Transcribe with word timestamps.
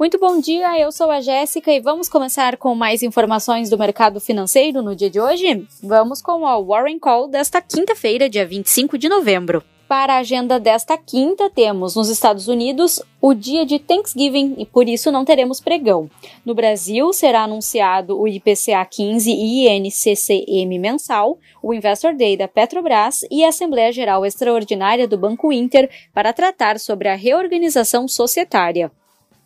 Muito 0.00 0.18
bom 0.18 0.40
dia, 0.40 0.80
eu 0.80 0.90
sou 0.90 1.10
a 1.10 1.20
Jéssica 1.20 1.70
e 1.70 1.78
vamos 1.78 2.08
começar 2.08 2.56
com 2.56 2.74
mais 2.74 3.02
informações 3.02 3.68
do 3.68 3.76
mercado 3.76 4.18
financeiro 4.18 4.80
no 4.80 4.96
dia 4.96 5.10
de 5.10 5.20
hoje? 5.20 5.68
Vamos 5.82 6.22
com 6.22 6.46
a 6.46 6.58
Warren 6.58 6.98
Call 6.98 7.28
desta 7.28 7.60
quinta-feira, 7.60 8.26
dia 8.26 8.46
25 8.46 8.96
de 8.96 9.10
novembro. 9.10 9.62
Para 9.86 10.14
a 10.14 10.20
agenda 10.20 10.58
desta 10.58 10.96
quinta, 10.96 11.50
temos 11.50 11.96
nos 11.96 12.08
Estados 12.08 12.48
Unidos 12.48 13.02
o 13.20 13.34
dia 13.34 13.66
de 13.66 13.78
Thanksgiving 13.78 14.54
e 14.56 14.64
por 14.64 14.88
isso 14.88 15.12
não 15.12 15.22
teremos 15.22 15.60
pregão. 15.60 16.08
No 16.46 16.54
Brasil, 16.54 17.12
será 17.12 17.42
anunciado 17.42 18.18
o 18.18 18.26
IPCA 18.26 18.82
15 18.90 19.30
e 19.30 19.68
INCCM 19.68 20.78
mensal, 20.78 21.36
o 21.62 21.74
Investor 21.74 22.16
Day 22.16 22.38
da 22.38 22.48
Petrobras 22.48 23.20
e 23.30 23.44
a 23.44 23.48
Assembleia 23.48 23.92
Geral 23.92 24.24
Extraordinária 24.24 25.06
do 25.06 25.18
Banco 25.18 25.52
Inter 25.52 25.90
para 26.14 26.32
tratar 26.32 26.80
sobre 26.80 27.06
a 27.06 27.14
reorganização 27.14 28.08
societária. 28.08 28.90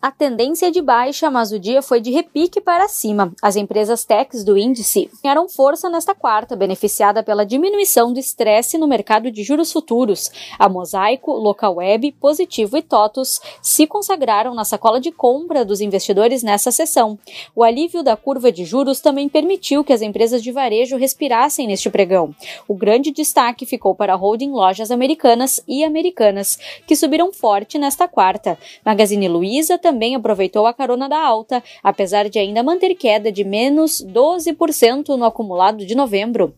A 0.05 0.11
tendência 0.11 0.67
é 0.67 0.69
de 0.69 0.83
baixa, 0.83 1.31
mas 1.31 1.51
o 1.51 1.57
dia 1.57 1.81
foi 1.81 1.99
de 1.99 2.11
repique 2.11 2.61
para 2.61 2.87
cima. 2.87 3.33
As 3.41 3.55
empresas 3.55 4.05
techs 4.05 4.43
do 4.43 4.55
índice 4.55 5.09
ganharam 5.23 5.49
força 5.49 5.89
nesta 5.89 6.13
quarta, 6.13 6.55
beneficiada 6.55 7.23
pela 7.23 7.43
diminuição 7.43 8.13
do 8.13 8.19
estresse 8.19 8.77
no 8.77 8.87
mercado 8.87 9.31
de 9.31 9.41
juros 9.41 9.71
futuros. 9.71 10.29
A 10.59 10.69
Mosaico, 10.69 11.31
Localweb, 11.31 12.11
Positivo 12.21 12.77
e 12.77 12.83
TOTUS 12.83 13.41
se 13.63 13.87
consagraram 13.87 14.53
na 14.53 14.63
sacola 14.63 14.99
de 14.99 15.11
compra 15.11 15.65
dos 15.65 15.81
investidores 15.81 16.43
nessa 16.43 16.71
sessão. 16.71 17.17
O 17.55 17.63
alívio 17.63 18.03
da 18.03 18.15
curva 18.15 18.51
de 18.51 18.63
juros 18.63 19.01
também 19.01 19.27
permitiu 19.27 19.83
que 19.83 19.91
as 19.91 20.03
empresas 20.03 20.43
de 20.43 20.51
varejo 20.51 20.97
respirassem 20.97 21.65
neste 21.65 21.89
pregão. 21.89 22.29
O 22.67 22.75
grande 22.75 23.09
destaque 23.09 23.65
ficou 23.65 23.95
para 23.95 24.13
a 24.13 24.15
holding 24.15 24.51
Lojas 24.51 24.91
Americanas 24.91 25.59
e 25.67 25.83
Americanas, 25.83 26.59
que 26.85 26.95
subiram 26.95 27.33
forte 27.33 27.79
nesta 27.79 28.07
quarta. 28.07 28.55
Magazine 28.85 29.27
Luiza 29.27 29.79
também 29.79 29.94
também 29.95 30.13
aproveitou 30.13 30.67
a 30.67 30.73
carona 30.73 31.07
da 31.07 31.17
alta, 31.17 31.63
apesar 31.81 32.27
de 32.27 32.37
ainda 32.37 32.61
manter 32.61 32.93
queda 32.95 33.31
de 33.31 33.45
menos 33.45 34.05
12% 34.05 35.15
no 35.15 35.23
acumulado 35.23 35.85
de 35.85 35.95
novembro. 35.95 36.53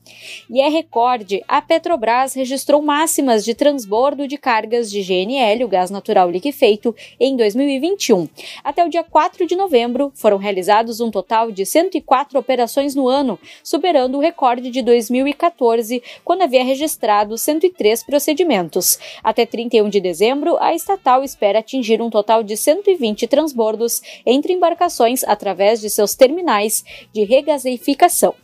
E 0.50 0.60
é 0.60 0.68
recorde, 0.68 1.44
a 1.48 1.62
Petrobras 1.62 2.34
registrou 2.34 2.82
máximas 2.82 3.46
de 3.46 3.54
transbordo 3.54 4.28
de 4.28 4.40
cargas 4.40 4.90
de 4.90 5.04
GNL, 5.04 5.64
o 5.64 5.68
gás 5.68 5.92
natural 5.92 6.32
liquefeito, 6.32 6.96
em 7.20 7.38
2021. 7.38 8.28
Até 8.64 8.84
o 8.84 8.90
dia 8.90 9.04
4 9.04 9.46
de 9.46 9.56
novembro, 9.56 10.12
foram 10.16 10.38
realizados 10.38 11.00
um 11.00 11.12
total 11.12 11.52
de 11.52 11.64
104 11.64 12.40
operações 12.40 12.96
no 12.96 13.08
ano, 13.08 13.38
superando 13.64 14.18
o 14.18 14.22
recorde 14.22 14.72
de 14.72 14.82
2014, 14.82 16.02
quando 16.26 16.42
havia 16.42 16.64
registrado 16.64 17.38
103 17.38 18.04
procedimentos. 18.04 18.98
Até 19.24 19.46
31 19.46 19.90
de 19.90 20.02
dezembro, 20.02 20.58
a 20.60 20.74
estatal 20.74 21.24
espera 21.24 21.60
atingir 21.60 22.02
um 22.02 22.10
total 22.10 22.42
de 22.42 22.58
120 22.58 23.17
transbordos 23.26 24.02
entre 24.26 24.54
embarcações 24.54 25.24
através 25.24 25.80
de 25.80 25.90
seus 25.90 26.14
terminais 26.14 26.84
de 27.14 27.24
regasificação. 27.24 28.36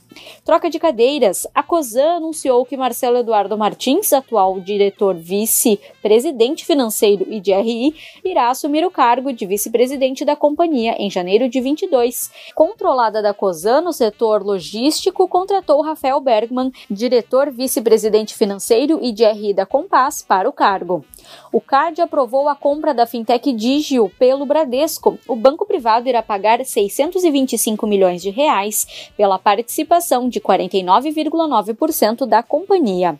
Troca 0.45 0.69
de 0.69 0.77
cadeiras. 0.77 1.47
A 1.55 1.63
COSAN 1.63 2.17
anunciou 2.17 2.65
que 2.65 2.77
Marcelo 2.77 3.17
Eduardo 3.17 3.57
Martins, 3.57 4.13
atual 4.13 4.59
diretor 4.59 5.15
vice-presidente 5.15 6.65
financeiro 6.65 7.25
e 7.29 7.39
de 7.39 7.53
RI, 7.53 7.95
irá 8.23 8.49
assumir 8.49 8.85
o 8.85 8.91
cargo 8.91 9.33
de 9.33 9.45
vice-presidente 9.45 10.23
da 10.23 10.35
companhia 10.35 10.95
em 10.99 11.09
janeiro 11.09 11.49
de 11.49 11.59
22. 11.59 12.31
Controlada 12.53 13.21
da 13.21 13.33
COSAN 13.33 13.81
no 13.81 13.93
setor 13.93 14.43
logístico, 14.43 15.27
contratou 15.27 15.81
Rafael 15.81 16.19
Bergman, 16.19 16.71
diretor 16.89 17.49
vice-presidente 17.51 18.35
financeiro 18.35 18.99
e 19.01 19.11
de 19.11 19.25
RI 19.25 19.53
da 19.53 19.65
Compass, 19.65 20.21
para 20.21 20.47
o 20.47 20.53
cargo. 20.53 21.03
O 21.51 21.59
CAD 21.59 22.01
aprovou 22.01 22.47
a 22.49 22.55
compra 22.55 22.93
da 22.93 23.07
fintech 23.07 23.51
Digio 23.53 24.11
pelo 24.19 24.45
Bradesco. 24.45 25.17
O 25.27 25.35
banco 25.35 25.65
privado 25.65 26.07
irá 26.07 26.21
pagar 26.21 26.63
625 26.63 27.87
milhões 27.87 28.21
de 28.21 28.29
reais 28.29 29.09
pela 29.15 29.39
participação 29.39 30.02
participação 30.03 30.27
de 30.27 30.39
49,9% 30.39 32.25
da 32.25 32.43
companhia. 32.43 33.17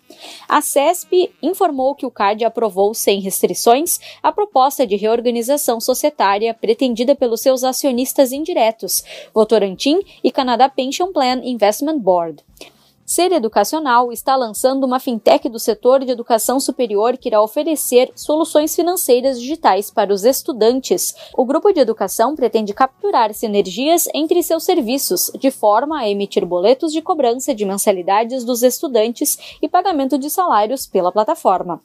A 0.47 0.61
CESP 0.61 1.31
informou 1.41 1.95
que 1.95 2.05
o 2.05 2.11
CAD 2.11 2.43
aprovou 2.43 2.93
sem 2.93 3.21
restrições 3.21 3.99
a 4.21 4.31
proposta 4.31 4.85
de 4.85 4.95
reorganização 4.95 5.79
societária 5.79 6.53
pretendida 6.53 7.15
pelos 7.15 7.41
seus 7.41 7.63
acionistas 7.63 8.31
indiretos, 8.31 9.03
Votorantim 9.33 10.01
e 10.23 10.31
Canada 10.31 10.69
Pension 10.69 11.11
Plan 11.11 11.41
Investment 11.43 11.99
Board. 11.99 12.43
Ser 13.13 13.31
Educacional 13.31 14.11
está 14.11 14.35
lançando 14.35 14.85
uma 14.85 14.99
fintech 14.99 15.47
do 15.47 15.59
setor 15.59 16.03
de 16.03 16.09
educação 16.09 16.59
superior 16.59 17.15
que 17.15 17.29
irá 17.29 17.43
oferecer 17.43 18.11
soluções 18.15 18.75
financeiras 18.75 19.39
digitais 19.39 19.91
para 19.91 20.11
os 20.11 20.23
estudantes. 20.23 21.13
O 21.37 21.45
grupo 21.45 21.71
de 21.71 21.79
educação 21.79 22.35
pretende 22.35 22.73
capturar 22.73 23.31
sinergias 23.31 24.07
entre 24.15 24.41
seus 24.41 24.63
serviços, 24.63 25.29
de 25.39 25.51
forma 25.51 25.99
a 25.99 26.09
emitir 26.09 26.43
boletos 26.43 26.91
de 26.91 27.03
cobrança 27.03 27.53
de 27.53 27.65
mensalidades 27.65 28.43
dos 28.43 28.63
estudantes 28.63 29.37
e 29.61 29.69
pagamento 29.69 30.17
de 30.17 30.27
salários 30.27 30.87
pela 30.87 31.11
plataforma 31.11 31.83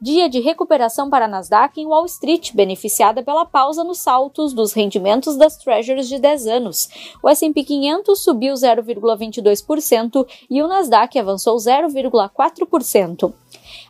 dia 0.00 0.28
de 0.28 0.40
recuperação 0.40 1.10
para 1.10 1.26
a 1.26 1.28
Nasdaq 1.28 1.78
em 1.78 1.86
Wall 1.86 2.06
Street, 2.06 2.52
beneficiada 2.54 3.22
pela 3.22 3.44
pausa 3.44 3.84
nos 3.84 3.98
saltos 3.98 4.54
dos 4.54 4.72
rendimentos 4.72 5.36
das 5.36 5.56
Treasuries 5.56 6.08
de 6.08 6.18
10 6.18 6.46
anos. 6.46 6.88
O 7.22 7.28
S&P 7.28 7.62
500 7.62 8.18
subiu 8.18 8.54
0,22% 8.54 10.26
e 10.48 10.62
o 10.62 10.68
Nasdaq 10.68 11.18
avançou 11.18 11.56
0,4%. 11.56 13.32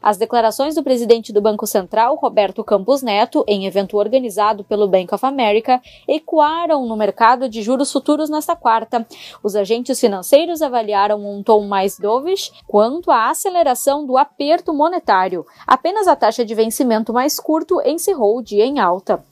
As 0.02 0.16
declarações 0.16 0.74
do 0.74 0.82
presidente 0.82 1.30
do 1.30 1.42
Banco 1.42 1.66
Central, 1.66 2.16
Roberto 2.16 2.64
Campos 2.64 3.02
Neto, 3.02 3.44
em 3.46 3.66
evento 3.66 3.98
organizado 3.98 4.64
pelo 4.64 4.88
Bank 4.88 5.14
of 5.14 5.26
America, 5.26 5.80
ecoaram 6.08 6.86
no 6.86 6.96
mercado 6.96 7.48
de 7.50 7.60
juros 7.60 7.92
futuros 7.92 8.30
nesta 8.30 8.56
quarta. 8.56 9.06
Os 9.42 9.54
agentes 9.54 10.00
financeiros 10.00 10.62
avaliaram 10.62 11.22
um 11.22 11.42
tom 11.42 11.66
mais 11.66 11.98
dovish 11.98 12.50
quanto 12.66 13.10
à 13.10 13.28
aceleração 13.28 14.06
do 14.06 14.16
aperto 14.16 14.72
monetário. 14.72 15.44
Apenas 15.66 16.08
a 16.08 16.16
taxa 16.16 16.46
de 16.46 16.54
vencimento 16.54 17.12
mais 17.12 17.38
curto 17.38 17.80
encerrou 17.84 18.38
o 18.38 18.42
dia 18.42 18.64
em 18.64 18.78
alta. 18.80 19.22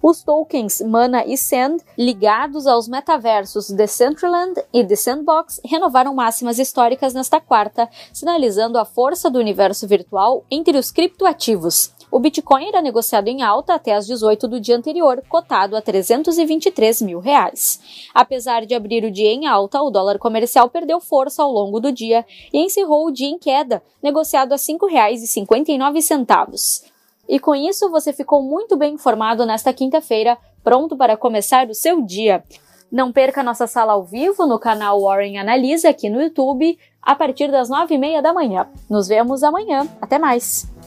Os 0.00 0.22
tokens 0.22 0.80
Mana 0.80 1.24
e 1.26 1.36
Sand, 1.36 1.78
ligados 1.96 2.68
aos 2.68 2.86
metaversos 2.86 3.68
Decentraland 3.70 4.54
e 4.72 4.84
The 4.84 4.94
Sandbox, 4.94 5.60
renovaram 5.64 6.14
máximas 6.14 6.56
históricas 6.58 7.12
nesta 7.12 7.40
quarta, 7.40 7.88
sinalizando 8.12 8.78
a 8.78 8.84
força 8.84 9.28
do 9.28 9.40
universo 9.40 9.88
virtual 9.88 10.44
entre 10.50 10.78
os 10.78 10.92
criptoativos. 10.92 11.92
O 12.10 12.18
Bitcoin 12.20 12.68
era 12.68 12.80
negociado 12.80 13.28
em 13.28 13.42
alta 13.42 13.74
até 13.74 13.94
as 13.94 14.06
18 14.06 14.48
do 14.48 14.58
dia 14.60 14.76
anterior, 14.76 15.22
cotado 15.28 15.76
a 15.76 15.82
323 15.82 17.02
mil 17.02 17.18
reais. 17.18 18.08
Apesar 18.14 18.64
de 18.64 18.74
abrir 18.74 19.04
o 19.04 19.10
dia 19.10 19.30
em 19.30 19.46
alta, 19.46 19.82
o 19.82 19.90
dólar 19.90 20.18
comercial 20.18 20.70
perdeu 20.70 21.00
força 21.00 21.42
ao 21.42 21.52
longo 21.52 21.80
do 21.80 21.92
dia 21.92 22.24
e 22.52 22.58
encerrou 22.58 23.06
o 23.06 23.12
dia 23.12 23.28
em 23.28 23.38
queda, 23.38 23.82
negociado 24.02 24.52
a 24.52 24.56
R$ 24.56 24.62
5,59. 24.62 26.97
E 27.28 27.38
com 27.38 27.54
isso 27.54 27.90
você 27.90 28.12
ficou 28.12 28.42
muito 28.42 28.76
bem 28.76 28.94
informado 28.94 29.44
nesta 29.44 29.72
quinta-feira, 29.72 30.38
pronto 30.64 30.96
para 30.96 31.16
começar 31.16 31.68
o 31.68 31.74
seu 31.74 32.00
dia. 32.00 32.42
Não 32.90 33.12
perca 33.12 33.42
nossa 33.42 33.66
sala 33.66 33.92
ao 33.92 34.02
vivo 34.02 34.46
no 34.46 34.58
canal 34.58 35.02
Warren 35.02 35.38
Analisa 35.38 35.90
aqui 35.90 36.08
no 36.08 36.22
YouTube 36.22 36.78
a 37.02 37.14
partir 37.14 37.50
das 37.50 37.68
nove 37.68 37.94
e 37.94 37.98
meia 37.98 38.22
da 38.22 38.32
manhã. 38.32 38.66
Nos 38.88 39.08
vemos 39.08 39.42
amanhã. 39.42 39.86
Até 40.00 40.18
mais! 40.18 40.77